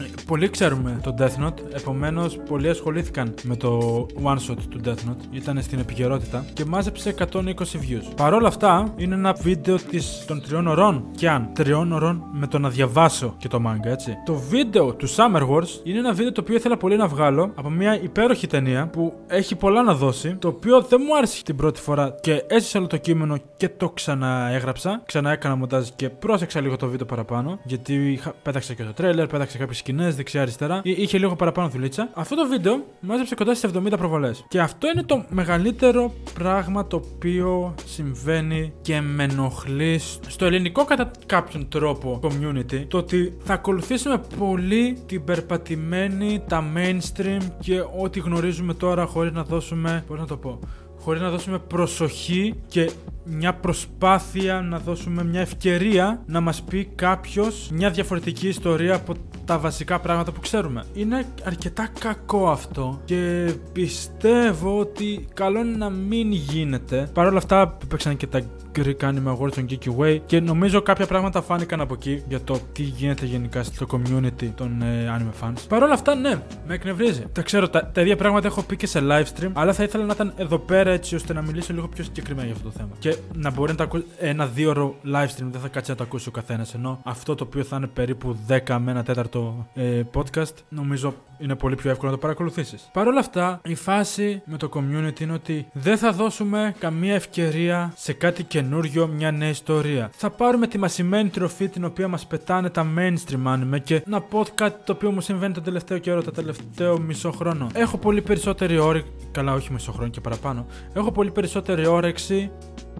ε, 0.00 0.04
πολλοί 0.26 0.50
ξέρουμε 0.50 0.98
το 1.02 1.14
Death 1.18 1.44
Note. 1.44 1.58
Επομένως, 1.72 2.38
πολλοί 2.48 2.68
ασχολήθηκαν 2.68 3.34
με 3.42 3.56
το 3.56 4.06
one 4.22 4.50
shot 4.50 4.56
του 4.68 4.80
Death 4.84 5.10
Note. 5.10 5.24
Ήταν 5.30 5.62
στην 5.62 5.78
επικαιρότητα 5.78 6.44
και 6.52 6.64
μάζεψε 6.64 7.14
120 7.32 7.44
views. 7.52 8.12
Παρ' 8.16 8.32
όλα 8.32 8.48
αυτά, 8.48 8.94
είναι 8.96 9.14
ένα 9.14 9.32
βίντεο 9.32 9.76
της, 9.76 10.24
των 10.26 10.42
τριών 10.42 10.66
ωρών. 10.66 11.04
Και 11.16 11.28
αν 11.28 11.50
τριών 11.52 11.92
ωρών 11.92 12.22
με 12.32 12.46
το 12.46 12.58
να 12.58 12.68
διαβάσω 12.68 13.34
και 13.38 13.48
το 13.48 13.62
manga, 13.66 13.86
έτσι. 13.86 14.16
Το 14.24 14.34
βίντεο 14.34 14.94
του 14.94 15.08
Summer 15.08 15.48
Wars 15.48 15.68
είναι 15.82 15.98
ένα 15.98 16.12
βίντεο 16.12 16.32
το 16.32 16.40
οποίο 16.40 16.54
ήθελα 16.54 16.76
πολύ 16.76 16.96
να 16.96 17.06
βγάλω 17.06 17.52
από 17.54 17.70
μια 17.70 18.02
υπέροχη 18.02 18.46
ταινία 18.46 18.86
που 18.86 19.12
έχει 19.26 19.56
πολλά 19.56 19.82
να 19.82 19.94
δώσει. 19.94 20.36
Το 20.38 20.48
οποίο 20.48 20.80
δεν 20.80 21.00
μου 21.06 21.16
άρεσε 21.16 21.42
την 21.42 21.56
πρώτη 21.56 21.80
φορά 21.80 22.14
και 22.20 22.44
έζησα 22.46 22.78
όλο 22.78 22.88
το 22.88 22.96
κείμενο 22.96 23.33
και 23.56 23.68
το 23.68 23.90
ξαναέγραψα. 23.90 25.02
Ξανά 25.06 25.32
έκανα 25.32 25.56
μοντάζ 25.56 25.88
και 25.96 26.08
πρόσεξα 26.08 26.60
λίγο 26.60 26.76
το 26.76 26.88
βίντεο 26.88 27.06
παραπάνω. 27.06 27.58
Γιατί 27.64 28.12
είχα, 28.12 28.34
πέταξα 28.42 28.74
και 28.74 28.84
το 28.84 28.92
τρέλερ, 28.92 29.26
πέταξα 29.26 29.58
κάποιες 29.58 29.78
σκηνές 29.78 30.16
δεξιά-αριστερά. 30.16 30.80
Είχε 30.84 31.18
λίγο 31.18 31.36
παραπάνω 31.36 31.68
δουλίτσα. 31.68 32.08
Αυτό 32.14 32.36
το 32.36 32.46
βίντεο 32.46 32.84
μάζεψε 33.00 33.34
κοντά 33.34 33.54
στις 33.54 33.70
70 33.74 33.96
προβολές. 33.98 34.44
Και 34.48 34.60
αυτό 34.60 34.88
είναι 34.88 35.02
το 35.02 35.24
μεγαλύτερο 35.28 36.12
πράγμα 36.34 36.86
το 36.86 36.96
οποίο 36.96 37.74
συμβαίνει 37.84 38.72
και 38.82 39.00
με 39.00 39.22
ενοχλεί 39.22 40.00
στο 40.26 40.44
ελληνικό 40.44 40.84
κατά 40.84 41.10
κάποιον 41.26 41.68
τρόπο 41.68 42.20
community. 42.22 42.84
Το 42.88 42.98
ότι 42.98 43.36
θα 43.44 43.54
ακολουθήσουμε 43.54 44.20
πολύ 44.38 44.98
την 45.06 45.24
περπατημένη, 45.24 46.42
τα 46.48 46.64
mainstream 46.76 47.42
και 47.60 47.80
ό,τι 47.98 48.20
γνωρίζουμε 48.20 48.74
τώρα 48.74 49.06
χωρίς 49.06 49.32
να 49.32 49.42
δώσουμε. 49.42 50.04
Πώς 50.06 50.18
να 50.18 50.26
το 50.26 50.36
πω 50.36 50.58
χωρίς 51.04 51.20
να 51.20 51.30
δώσουμε 51.30 51.58
προσοχή 51.58 52.54
και 52.68 52.90
μια 53.24 53.54
προσπάθεια 53.54 54.60
να 54.60 54.78
δώσουμε 54.78 55.24
μια 55.24 55.40
ευκαιρία 55.40 56.22
να 56.26 56.40
μας 56.40 56.62
πει 56.62 56.88
κάποιος 56.94 57.68
μια 57.72 57.90
διαφορετική 57.90 58.48
ιστορία 58.48 58.94
από 58.94 59.14
τα 59.44 59.58
βασικά 59.58 60.00
πράγματα 60.00 60.32
που 60.32 60.40
ξέρουμε. 60.40 60.84
Είναι 60.94 61.26
αρκετά 61.44 61.88
κακό 62.00 62.50
αυτό 62.50 63.00
και 63.04 63.50
πιστεύω 63.72 64.78
ότι 64.78 65.28
καλό 65.34 65.60
είναι 65.60 65.76
να 65.76 65.90
μην 65.90 66.32
γίνεται. 66.32 67.10
Παρ' 67.12 67.26
όλα 67.26 67.38
αυτά 67.38 67.76
παίξαν 67.88 68.16
και 68.16 68.26
τα 68.26 68.40
Greek 68.76 68.96
Anime 69.00 69.36
Awards 69.36 69.52
των 69.54 69.66
Geeky 69.68 69.96
Way 69.98 70.18
και 70.26 70.40
νομίζω 70.40 70.82
κάποια 70.82 71.06
πράγματα 71.06 71.42
φάνηκαν 71.42 71.80
από 71.80 71.94
εκεί 71.94 72.22
για 72.28 72.40
το 72.40 72.58
τι 72.72 72.82
γίνεται 72.82 73.26
γενικά 73.26 73.62
στο 73.62 73.86
community 73.90 74.48
των 74.54 74.82
ε, 74.82 75.16
anime 75.18 75.44
fans. 75.44 75.58
Παρ' 75.68 75.82
όλα 75.82 75.92
αυτά, 75.92 76.14
ναι, 76.14 76.42
με 76.66 76.74
εκνευρίζει. 76.74 77.24
Τα 77.32 77.42
ξέρω, 77.42 77.68
τα, 77.68 77.86
τα 77.86 78.00
ίδια 78.00 78.16
πράγματα 78.16 78.46
έχω 78.46 78.62
πει 78.62 78.76
και 78.76 78.86
σε 78.86 79.00
live 79.02 79.24
stream, 79.24 79.50
αλλά 79.52 79.72
θα 79.72 79.82
ήθελα 79.82 80.04
να 80.04 80.12
ήταν 80.12 80.32
εδώ 80.36 80.58
πέρα 80.58 80.90
έτσι 80.90 81.14
ώστε 81.14 81.32
να 81.32 81.42
μιλήσω 81.42 81.72
λίγο 81.72 81.88
πιο 81.88 82.04
συγκεκριμένα 82.04 82.46
για 82.46 82.56
αυτό 82.56 82.68
το 82.68 82.74
θέμα. 82.76 82.90
Και 82.98 83.13
να 83.34 83.50
μπορεί 83.50 83.70
να 83.70 83.76
τα 83.76 83.84
ακούσει 83.84 84.04
ένα 84.18 84.46
δύο 84.46 84.70
ώρο 84.70 84.94
live 85.04 85.26
stream, 85.26 85.48
δεν 85.50 85.60
θα 85.60 85.68
κάτσει 85.68 85.90
να 85.90 85.96
το 85.96 86.02
ακούσει 86.02 86.28
ο 86.28 86.30
καθένας. 86.30 86.74
Ενώ 86.74 87.00
αυτό 87.04 87.34
το 87.34 87.44
οποίο 87.44 87.64
θα 87.64 87.76
είναι 87.76 87.86
περίπου 87.86 88.36
10 88.66 88.78
με 88.80 88.90
ένα 88.90 89.02
τέταρτο 89.02 89.66
ε, 89.74 90.02
podcast, 90.14 90.54
νομίζω 90.68 91.14
είναι 91.38 91.54
πολύ 91.54 91.74
πιο 91.74 91.90
εύκολο 91.90 92.10
να 92.10 92.16
το 92.16 92.22
παρακολουθήσεις. 92.22 92.88
Παρ' 92.92 93.06
όλα 93.06 93.20
αυτά, 93.20 93.60
η 93.64 93.74
φάση 93.74 94.42
με 94.44 94.56
το 94.56 94.70
community 94.74 95.20
είναι 95.20 95.32
ότι 95.32 95.66
δεν 95.72 95.98
θα 95.98 96.12
δώσουμε 96.12 96.74
καμία 96.78 97.14
ευκαιρία 97.14 97.92
σε 97.96 98.12
κάτι 98.12 98.42
καινούριο, 98.42 99.06
μια 99.06 99.30
νέα 99.30 99.48
ιστορία. 99.48 100.10
Θα 100.14 100.30
πάρουμε 100.30 100.66
τη 100.66 100.78
μασημένη 100.78 101.28
τροφή 101.28 101.68
την 101.68 101.84
οποία 101.84 102.08
μας 102.08 102.26
πετάνε 102.26 102.70
τα 102.70 102.86
mainstream 102.96 103.46
anime 103.46 103.80
και 103.82 104.02
να 104.06 104.20
πω 104.20 104.44
κάτι 104.54 104.84
το 104.84 104.92
οποίο 104.92 105.10
μου 105.10 105.20
συμβαίνει 105.20 105.54
τον 105.54 105.62
τελευταίο 105.62 105.98
καιρό, 105.98 106.22
το 106.22 106.30
τελευταίο 106.30 106.98
μισό 106.98 107.32
χρόνο. 107.32 107.66
Έχω 107.74 107.98
πολύ 107.98 108.22
περισσότερη 108.22 108.78
όρεξη. 108.78 109.10
Καλά, 109.32 109.52
όχι 109.52 109.72
μισό 109.72 109.92
χρόνο 109.92 110.10
και 110.10 110.20
παραπάνω. 110.20 110.66
Έχω 110.92 111.12
πολύ 111.12 111.30
περισσότερη 111.30 111.86
όρεξη 111.86 112.50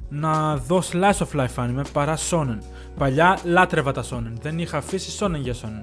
να 0.08 0.56
δω 0.56 0.82
slice 0.92 1.26
of 1.26 1.40
life 1.40 1.54
αν 1.56 1.70
είμαι 1.70 1.84
παρά. 1.92 2.18
Παλιά 2.98 3.38
λάτρεβα 3.44 3.92
τα 3.92 4.02
σόναν. 4.02 4.38
Δεν 4.42 4.58
είχα 4.58 4.76
αφήσει 4.76 5.10
σόναν 5.10 5.40
για 5.40 5.54
σόναν. 5.54 5.80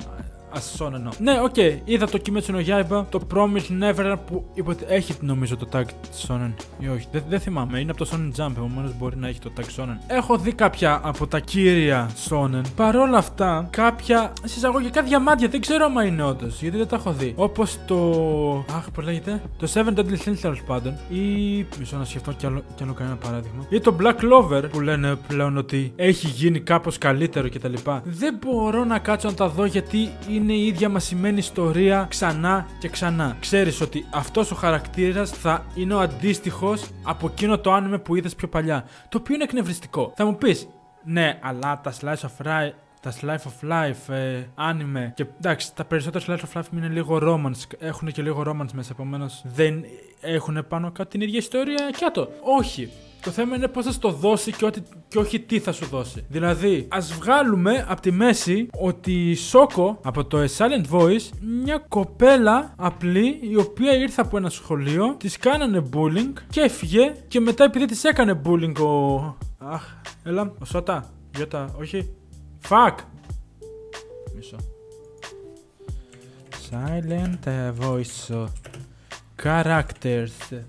Ασόνενο. 0.54 1.10
Ναι, 1.20 1.42
οκ, 1.44 1.54
okay. 1.56 1.80
είδα 1.84 2.08
το 2.08 2.20
Kimetsu 2.26 2.56
no 2.56 2.66
Yaiba, 2.68 3.04
το 3.10 3.22
Promise 3.34 3.84
Never 3.84 4.16
που 4.26 4.46
είπε 4.54 4.70
ότι 4.70 4.84
έχει 4.88 5.14
νομίζω 5.20 5.58
το 5.58 5.68
tag 5.74 5.86
Sonen 6.28 6.54
ή 6.80 6.88
όχι. 6.88 7.08
Δεν, 7.12 7.24
δεν 7.30 7.40
θυμάμαι, 7.40 7.80
είναι 7.80 7.92
από 7.92 8.06
το 8.06 8.10
Sonen 8.12 8.42
Jump, 8.42 8.52
επομένως 8.58 8.92
μπορεί 8.98 9.18
να 9.18 9.28
έχει 9.28 9.40
το 9.40 9.52
tag 9.58 9.82
Sonen. 9.82 9.98
Έχω 10.08 10.38
δει 10.38 10.54
κάποια 10.54 11.02
από 11.04 11.28
τα 11.28 11.40
κύρια 11.40 12.10
Sonen. 12.30 12.62
Παρ' 12.76 12.96
όλα 12.96 13.18
αυτά, 13.18 13.68
κάποια 13.70 14.34
συσσαγωγικά 14.44 15.04
διαμάντια 15.04 15.48
δεν 15.48 15.62
ξέρω 15.62 15.86
αν 15.98 16.08
είναι 16.08 16.24
όντως, 16.24 16.62
γιατί 16.62 16.78
δεν 16.78 16.88
τα 16.88 16.96
έχω 16.96 17.12
δει. 17.12 17.34
Όπως 17.36 17.78
το. 17.86 17.96
Αχ, 18.76 18.92
πώς 18.92 19.06
λέγεται. 19.06 19.42
Το 19.58 19.72
Seven 19.74 20.00
Deadly 20.00 20.30
Sins 20.30 20.38
τέλος 20.42 20.64
πάντων. 20.64 20.98
Ή. 21.10 21.66
Μισό 21.80 21.98
να 21.98 22.06
σκεφτώ 22.06 22.32
κι 22.32 22.46
άλλο, 22.46 22.64
κι 22.76 22.84
άλλο 22.84 22.94
κανένα 22.94 23.16
παράδειγμα. 23.16 23.66
Ή 23.70 23.80
το 23.80 23.96
Black 24.02 24.16
Clover 24.16 24.64
που 24.72 24.80
λένε 24.80 25.16
πλέον 25.28 25.58
ότι 25.58 25.94
έχει 25.96 26.28
γίνει 26.28 26.60
κάπως 26.60 26.98
καλύτερο 26.98 27.50
κτλ. 27.50 27.74
Δεν 28.04 28.38
μπορώ 28.42 28.84
να 28.84 29.00
κάτσω 29.00 29.28
να 29.28 29.34
τα 29.34 29.48
δω 29.48 29.66
γιατί 29.66 30.10
είναι 30.30 30.41
είναι 30.42 30.54
η 30.54 30.66
ίδια 30.66 30.90
μασημένη 30.90 31.38
ιστορία 31.38 32.06
ξανά 32.10 32.68
και 32.80 32.90
ξανά. 32.90 33.38
Ξέρεις 33.40 33.82
ότι 33.82 34.06
αυτός 34.10 34.52
ο 34.52 34.56
χαρακτήρας 34.56 35.30
θα 35.30 35.66
είναι 35.76 35.94
ο 35.94 36.00
αντίστοιχος 36.00 36.90
από 37.04 37.28
εκείνο 37.28 37.58
το 37.58 37.72
άνιμε 37.72 37.98
που 37.98 38.16
είδες 38.16 38.36
πιο 38.36 38.48
παλιά. 38.48 38.86
Το 39.10 39.18
οποίο 39.18 39.36
είναι 39.36 39.44
εκνευριστικό. 39.44 40.14
Θα 40.16 40.26
μου 40.26 40.38
πεις, 40.38 40.68
ναι, 41.04 41.40
αλλά 41.42 41.82
τα 41.84 41.94
slice 42.02 42.28
of 42.28 42.46
life 42.46 42.72
τα 43.02 43.14
slice 43.22 43.48
of 43.50 43.70
life, 43.72 44.14
ε, 44.14 44.44
anime 44.56 45.12
και 45.14 45.26
εντάξει, 45.38 45.76
τα 45.76 45.86
περισσότερα 45.86 46.26
slice 46.28 46.40
of 46.42 46.60
life 46.60 46.66
είναι 46.74 46.88
λίγο 46.88 47.20
romance, 47.22 47.76
έχουν 47.80 48.12
και 48.12 48.22
λίγο 48.22 48.44
romance 48.48 48.72
μέσα, 48.74 48.90
επομένως 48.92 49.42
δεν 49.56 49.84
έχουν 50.22 50.66
πάνω 50.68 50.92
κάτω 50.92 51.10
την 51.10 51.22
ίδια 51.22 51.38
ιστορία 51.38 51.90
και 51.98 52.10
το. 52.14 52.30
Όχι. 52.60 52.90
Το 53.24 53.32
θέμα 53.32 53.56
είναι 53.56 53.68
πώς 53.68 53.86
θα 53.86 53.92
σου 53.92 54.00
το 54.00 54.12
δώσει 54.12 54.52
και, 54.52 54.66
ότι, 54.66 54.84
και 55.08 55.18
όχι 55.18 55.40
τι 55.40 55.60
θα 55.60 55.72
σου 55.72 55.86
δώσει. 55.86 56.26
Δηλαδή, 56.30 56.88
ας 56.90 57.14
βγάλουμε 57.14 57.86
από 57.90 58.02
τη 58.02 58.12
μέση 58.12 58.68
ότι 58.80 59.30
η 59.30 59.36
Σόκο 59.36 60.00
από 60.04 60.26
το 60.26 60.38
A 60.44 60.48
Silent 60.58 60.86
Voice, 60.92 61.30
μια 61.64 61.86
κοπέλα 61.88 62.74
απλή 62.78 63.40
η 63.42 63.56
οποία 63.56 63.96
ήρθε 63.96 64.22
από 64.22 64.38
ένα 64.38 64.50
σχολείο, 64.50 65.16
της 65.20 65.38
κάνανε 65.38 65.84
bullying 65.94 66.34
και 66.50 66.62
έφυγε 66.62 67.16
και 67.28 67.40
μετά 67.40 67.64
επειδή 67.64 67.86
της 67.86 68.04
έκανε 68.04 68.42
bullying 68.46 68.80
ο. 68.80 69.18
Αχ, 69.58 69.84
έλα, 70.24 70.54
ο 70.60 70.66
Σότα, 70.66 71.14
Γιώτα, 71.36 71.76
όχι. 71.80 72.21
Fuck! 72.70 72.96
Μισό. 74.36 74.58
Silent 76.72 77.74
Voice 77.80 78.48
Characters 79.44 80.62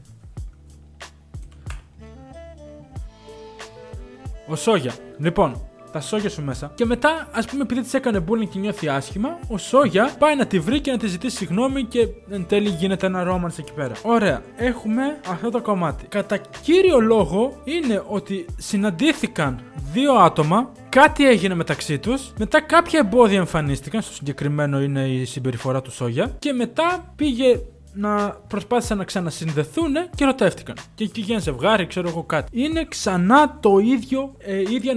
Ο 4.48 4.56
Σόγια. 4.56 4.94
Λοιπόν, 5.18 5.66
τα 5.92 6.00
σόγια 6.00 6.30
σου 6.30 6.42
μέσα. 6.42 6.72
Και 6.74 6.84
μετά, 6.84 7.28
ας 7.32 7.46
πούμε, 7.46 7.62
επειδή 7.62 7.80
της 7.80 7.94
έκανε 7.94 8.24
bullying 8.28 8.48
και 8.48 8.58
νιώθει 8.58 8.88
άσχημα, 8.88 9.38
ο 9.48 9.58
Σόγια 9.58 10.10
πάει 10.18 10.36
να 10.36 10.46
τη 10.46 10.58
βρει 10.58 10.80
και 10.80 10.90
να 10.90 10.98
τη 10.98 11.06
ζητήσει 11.06 11.36
συγγνώμη 11.36 11.84
και 11.84 12.08
εν 12.30 12.46
τέλει 12.48 12.68
γίνεται 12.68 13.06
ένα 13.06 13.22
ρόμανς 13.22 13.58
εκεί 13.58 13.72
πέρα. 13.72 13.94
Ωραία. 14.02 14.42
Έχουμε 14.56 15.02
αυτό 15.28 15.50
το 15.50 15.62
κομμάτι. 15.62 16.06
Κατά 16.06 16.40
κύριο 16.62 17.00
λόγο 17.00 17.60
είναι 17.64 18.02
ότι 18.06 18.46
συναντήθηκαν 18.58 19.60
δύο 19.92 20.12
άτομα, 20.14 20.70
κάτι 20.88 21.28
έγινε 21.28 21.54
μεταξύ 21.54 21.98
τους, 21.98 22.32
μετά 22.38 22.60
κάποια 22.60 22.98
εμπόδια 22.98 23.38
εμφανίστηκαν, 23.38 24.02
στο 24.02 24.12
συγκεκριμένο 24.12 24.80
είναι 24.80 25.08
η 25.08 25.24
συμπεριφορά 25.24 25.82
του 25.82 25.90
Σόγια, 25.92 26.36
και 26.38 26.52
μετά 26.52 27.12
πήγε 27.16 27.60
να 27.92 28.36
προσπάθησαν 28.48 28.98
να 28.98 29.04
ξανασυνδεθούν 29.04 29.92
και 30.14 30.24
ερωτεύτηκαν. 30.24 30.76
Και 30.94 31.04
εκεί 31.04 31.20
γίνει 31.20 31.40
ζευγάρι, 31.40 31.86
ξέρω 31.86 32.08
εγώ 32.08 32.22
κάτι. 32.22 32.62
Είναι 32.62 32.84
ξανά 32.88 33.58
το 33.60 33.78
ίδιο, 33.78 34.34
ε, 34.38 34.60
ίδια 34.60 34.94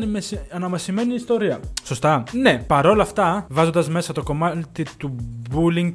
αναμασιμένη 0.52 1.14
ιστορία. 1.14 1.60
Σωστά. 1.84 2.24
Ναι, 2.32 2.64
παρόλα 2.68 3.04
αυτά, 3.04 3.46
βάζοντας 3.50 3.90
μέσα 3.90 4.14
το 4.14 4.24
κομμάτι 4.24 4.86
του 4.98 5.16
bullying 5.54 5.92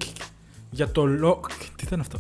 για 0.71 0.89
το 0.89 1.07
λόγο. 1.07 1.41
Τι 1.77 1.85
ήταν 1.85 2.01
αυτό; 2.01 2.19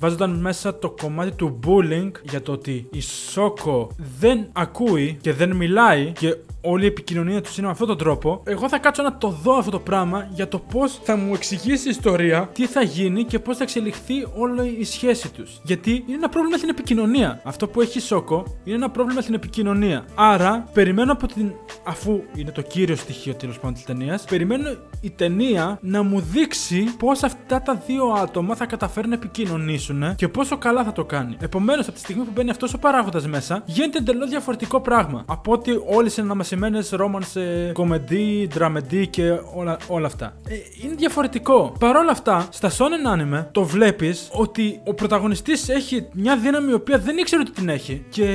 Βάζονταν 0.00 0.30
μέσα 0.30 0.78
το 0.78 0.90
κομμάτι 0.90 1.32
του 1.32 1.58
bullying 1.66 2.10
για 2.22 2.42
το 2.42 2.52
ότι 2.52 2.88
η 2.90 3.00
Σόκο 3.00 3.90
δεν 4.18 4.48
ακούει 4.52 5.18
και 5.20 5.32
δεν 5.32 5.56
μιλάει 5.56 6.12
και 6.12 6.36
όλη 6.60 6.84
η 6.84 6.86
επικοινωνία 6.86 7.40
τους 7.40 7.56
είναι 7.56 7.66
με 7.66 7.72
αυτόν 7.72 7.86
τον 7.86 7.98
τρόπο, 7.98 8.42
εγώ 8.44 8.68
θα 8.68 8.78
κάτσω 8.78 9.02
να 9.02 9.18
το 9.18 9.28
δω 9.28 9.56
αυτό 9.56 9.70
το 9.70 9.78
πράγμα 9.80 10.28
για 10.32 10.48
το 10.48 10.58
πώς 10.58 11.00
θα 11.02 11.16
μου 11.16 11.34
εξηγήσει 11.34 11.86
η 11.86 11.90
ιστορία, 11.90 12.50
τι 12.52 12.66
θα 12.66 12.82
γίνει 12.82 13.24
και 13.24 13.38
πώς 13.38 13.56
θα 13.56 13.62
εξελιχθεί 13.62 14.26
όλη 14.36 14.76
η 14.78 14.84
σχέση 14.84 15.32
τους. 15.32 15.60
Γιατί 15.62 15.90
είναι 15.90 16.16
ένα 16.16 16.28
πρόβλημα 16.28 16.56
στην 16.56 16.68
επικοινωνία. 16.68 17.40
Αυτό 17.44 17.68
που 17.68 17.80
έχει 17.80 18.00
σόκο 18.00 18.44
είναι 18.64 18.76
ένα 18.76 18.90
πρόβλημα 18.90 19.20
στην 19.20 19.34
επικοινωνία. 19.34 20.04
Άρα, 20.14 20.68
περιμένω 20.72 21.12
από 21.12 21.26
την. 21.26 21.52
αφού 21.84 22.22
είναι 22.34 22.50
το 22.50 22.62
κύριο 22.62 22.96
στοιχείο 22.96 23.34
τέλος 23.34 23.56
πάντων 23.56 23.74
της 23.74 23.84
ταινίας, 23.84 24.24
περιμένω 24.24 24.68
η 25.00 25.10
ταινία 25.10 25.78
να 25.82 26.02
μου 26.02 26.20
δείξει 26.20 26.94
πώς 26.98 27.22
αυτά 27.22 27.62
τα 27.62 27.82
δύο 27.86 28.04
άτομα 28.06 28.54
θα 28.54 28.66
καταφέρουν 28.66 29.08
να 29.08 29.14
επικοινωνήσουν 29.14 30.14
και 30.14 30.28
πόσο 30.28 30.58
καλά 30.58 30.84
θα 30.84 30.92
το 30.92 31.04
κάνει. 31.04 31.36
Επομένως, 31.40 31.86
από 31.86 31.94
τη 31.94 32.00
στιγμή 32.00 32.22
που 32.22 32.30
μπαίνει 32.34 32.50
αυτός 32.50 32.74
ο 32.74 32.78
παράγοντας 32.78 33.26
μέσα, 33.26 33.62
γίνεται 33.66 33.98
εντελώς 33.98 34.28
διαφορετικό 34.28 34.80
πράγμα 34.80 35.24
από 35.26 35.52
ότι 35.52 35.70
όλε 35.86 36.10
είναι 36.18 36.26
να 36.26 36.34
μας 36.34 36.49
σημαίνε 36.50 36.80
romance, 36.90 37.70
κομμεντί, 37.72 38.48
δραμεντί 38.52 39.06
και 39.06 39.30
όλα, 39.54 39.78
όλα 39.88 40.06
αυτά. 40.06 40.36
Ε, 40.48 40.54
είναι 40.84 40.94
διαφορετικό. 40.94 41.72
Παρ' 41.78 41.96
όλα 41.96 42.10
αυτά, 42.10 42.48
στα 42.50 42.70
shonen 42.70 43.14
anime 43.14 43.46
το 43.52 43.64
βλέπεις 43.64 44.28
ότι 44.32 44.80
ο 44.84 44.94
πρωταγωνιστής 44.94 45.68
έχει 45.68 46.08
μια 46.12 46.36
δύναμη 46.36 46.70
η 46.70 46.74
οποία 46.74 46.98
δεν 46.98 47.16
ήξερε 47.16 47.42
ότι 47.42 47.50
την 47.50 47.68
έχει. 47.68 48.04
Και 48.08 48.26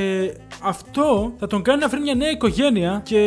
αυτό 0.64 1.34
θα 1.38 1.48
τον 1.48 1.62
κάνει 1.62 1.80
να 1.80 1.88
βρει 1.88 2.00
μια 2.00 2.16
νέα 2.16 2.30
οικογένεια 2.30 3.02
και 3.04 3.22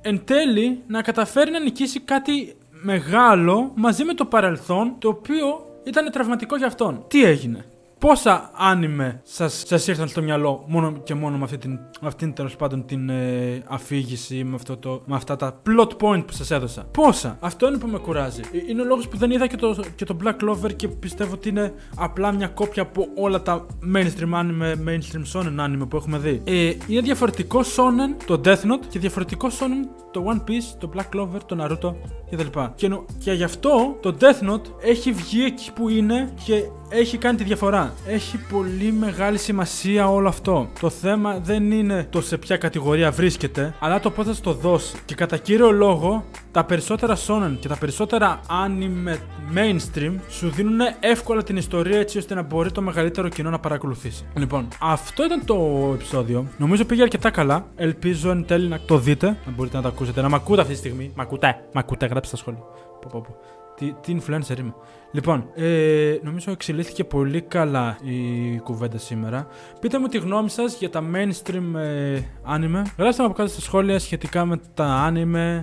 εν 0.00 0.22
τέλει 0.24 0.82
να 0.86 1.02
καταφέρει 1.02 1.50
να 1.50 1.60
νικήσει 1.60 2.00
κάτι 2.00 2.54
μεγάλο 2.70 3.72
μαζί 3.74 4.04
με 4.04 4.14
το 4.14 4.24
παρελθόν 4.24 4.94
το 4.98 5.08
οποίο 5.08 5.66
ήταν 5.84 6.10
τραυματικό 6.10 6.56
για 6.56 6.66
αυτόν. 6.66 7.04
Τι 7.08 7.24
έγινε; 7.24 7.64
Πόσα 8.00 8.50
άνιμε 8.54 9.20
σας, 9.24 9.62
σας 9.66 9.86
ήρθαν 9.86 10.08
στο 10.08 10.22
μυαλό 10.22 10.64
μόνο 10.68 10.92
και 10.92 11.14
μόνο 11.14 11.36
με 11.36 11.44
αυτή 11.44 11.58
την, 11.58 11.70
με 12.00 12.08
αυτήν 12.08 12.32
τέλος 12.32 12.56
πάντων 12.56 12.86
την 12.86 13.08
ε, 13.08 13.62
αφήγηση, 13.66 14.44
με, 14.44 14.54
αυτό 14.54 14.76
το, 14.76 15.02
με 15.06 15.16
αυτά 15.16 15.36
τα 15.36 15.62
plot 15.66 15.88
point 16.00 16.26
που 16.26 16.32
σας 16.32 16.50
έδωσα; 16.50 16.84
Πόσα; 16.90 17.36
Αυτό 17.40 17.68
είναι 17.68 17.78
που 17.78 17.86
με 17.86 17.98
κουράζει. 17.98 18.40
Ε, 18.40 18.58
είναι 18.68 18.80
ο 18.80 18.84
λόγος 18.84 19.08
που 19.08 19.16
δεν 19.16 19.30
είδα 19.30 19.46
και 19.46 19.56
το, 19.56 19.84
και 19.94 20.04
το 20.04 20.16
Black 20.24 20.34
Clover 20.44 20.76
και 20.76 20.88
πιστεύω 20.88 21.34
ότι 21.34 21.48
είναι 21.48 21.72
απλά 21.96 22.32
μια 22.32 22.48
κόπια 22.48 22.82
από 22.82 23.06
όλα 23.16 23.42
τα 23.42 23.66
mainstream 23.94 24.34
anime, 24.34 24.88
mainstream 24.88 25.32
shonen 25.32 25.64
anime 25.64 25.88
που 25.88 25.96
έχουμε 25.96 26.18
δει. 26.18 26.42
Ε, 26.44 26.72
είναι 26.86 27.00
διαφορετικό 27.00 27.60
shonen 27.60 28.24
το 28.26 28.40
Death 28.44 28.62
Note 28.62 28.86
και 28.88 28.98
διαφορετικό 28.98 29.48
shonen 29.48 30.08
το 30.10 30.24
One 30.26 30.50
Piece, 30.50 30.76
το 30.78 30.90
Black 30.94 31.16
Clover, 31.16 31.40
το 31.46 31.56
Naruto 31.60 31.94
κτλ. 32.30 32.58
Και, 32.74 32.88
και, 32.88 32.98
και 33.18 33.32
γι' 33.32 33.44
αυτό 33.44 33.96
το 34.00 34.16
Death 34.20 34.50
Note 34.50 34.66
έχει 34.80 35.12
βγει 35.12 35.44
εκεί 35.44 35.72
που 35.72 35.88
είναι 35.88 36.32
και 36.44 36.64
έχει 36.88 37.18
κάνει 37.18 37.36
τη 37.36 37.44
διαφορά. 37.44 37.92
Έχει 38.06 38.38
πολύ 38.38 38.92
μεγάλη 38.92 39.38
σημασία 39.38 40.08
όλο 40.10 40.28
αυτό. 40.28 40.68
Το 40.80 40.90
θέμα 40.90 41.38
δεν 41.38 41.70
είναι 41.70 42.06
το 42.10 42.20
σε 42.20 42.38
ποια 42.38 42.56
κατηγορία 42.56 43.10
βρίσκεται, 43.10 43.74
αλλά 43.80 44.00
το 44.00 44.10
πώς 44.10 44.26
θα 44.26 44.34
το 44.42 44.52
δώσει. 44.52 44.96
Και 45.04 45.14
κατά 45.14 45.36
κύριο 45.36 45.70
λόγο, 45.70 46.24
τα 46.52 46.64
περισσότερα 46.64 47.16
shonen 47.26 47.56
και 47.60 47.68
τα 47.68 47.76
περισσότερα 47.76 48.40
anime 48.48 49.16
mainstream 49.54 50.14
σου 50.28 50.48
δίνουν 50.50 50.78
εύκολα 51.00 51.42
την 51.42 51.56
ιστορία 51.56 51.98
έτσι 51.98 52.18
ώστε 52.18 52.34
να 52.34 52.42
μπορεί 52.42 52.72
το 52.72 52.80
μεγαλύτερο 52.80 53.28
κοινό 53.28 53.50
να 53.50 53.58
παρακολουθήσει. 53.58 54.24
Λοιπόν, 54.34 54.68
αυτό 54.80 55.24
ήταν 55.24 55.44
το 55.44 55.90
επεισόδιο. 55.94 56.46
Νομίζω 56.58 56.84
πήγε 56.84 57.02
αρκετά 57.02 57.30
καλά. 57.30 57.66
Ελπίζω 57.76 58.30
εν 58.30 58.44
τέλει 58.46 58.68
να 58.68 58.80
το 58.80 58.98
δείτε, 58.98 59.26
να 59.26 59.52
μπορείτε 59.52 59.76
να 59.76 59.82
το 59.82 59.88
ακούσετε. 60.00 60.20
Να 60.20 60.28
μ' 60.28 60.34
ακούτε 60.34 60.60
αυτή 60.60 60.72
τη 60.72 60.78
στιγμή. 60.78 61.12
Μ' 61.14 61.20
ακούτε, 61.20 61.64
μ' 61.72 61.78
ακούτε, 61.78 62.06
γράψτε 62.06 62.36
στα 62.36 62.44
σχόλια. 62.44 62.60
Πω, 63.00 63.08
πω, 63.12 63.20
πω. 63.20 63.36
Τι, 63.76 63.94
τι 64.00 64.16
influencer 64.16 64.58
είμαι. 64.58 64.74
Λοιπόν, 65.12 65.44
ε, 65.54 66.18
νομίζω 66.22 66.50
εξελίχθηκε 66.50 67.04
πολύ 67.04 67.40
καλά 67.40 67.98
η 68.02 68.58
κουβέντα 68.58 68.98
σήμερα. 68.98 69.46
Πείτε 69.80 69.98
μου 69.98 70.06
τη 70.06 70.18
γνώμη 70.18 70.48
σας 70.50 70.78
για 70.78 70.90
τα 70.90 71.04
mainstream 71.14 71.74
ε, 71.74 72.20
anime. 72.46 72.82
Γράψτε 72.98 73.22
μου 73.22 73.28
από 73.28 73.32
κάτω 73.32 73.48
στα 73.48 73.60
σχόλια 73.60 73.98
σχετικά 73.98 74.44
με 74.44 74.60
τα 74.74 75.08
anime, 75.08 75.60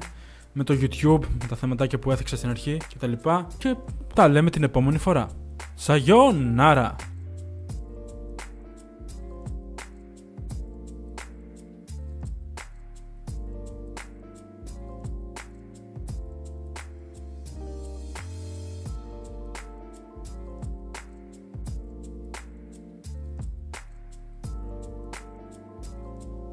με 0.54 0.64
το 0.64 0.74
YouTube, 0.74 1.22
με 1.40 1.48
τα 1.50 1.56
θεματάκια 1.56 2.00
που 2.00 2.12
έθιξα 2.12 2.36
στην 2.36 2.50
αρχή 2.50 2.78
κτλ. 2.96 3.12
Και, 3.12 3.44
και 3.58 3.76
τα 4.14 4.28
λέμε 4.28 4.50
την 4.50 4.64
επόμενη 4.64 4.98
φορά. 4.98 5.28
Σαγιόνάρα! 5.76 6.96